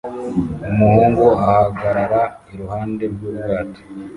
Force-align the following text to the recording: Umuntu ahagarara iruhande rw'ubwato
Umuntu 0.69 1.25
ahagarara 1.45 2.21
iruhande 2.51 3.03
rw'ubwato 3.13 3.81